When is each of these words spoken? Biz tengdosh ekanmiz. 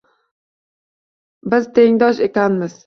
Biz 1.55 1.71
tengdosh 1.81 2.25
ekanmiz. 2.31 2.79